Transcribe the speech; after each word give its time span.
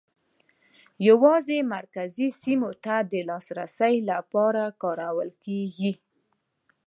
یوازې 1.07 1.57
مرکزي 1.75 2.29
سیمو 2.41 2.71
ته 2.83 2.95
د 3.11 3.13
لاسرسي 3.29 3.95
لپاره 4.11 4.63
کارول 4.81 5.29
کېږي. 5.45 5.91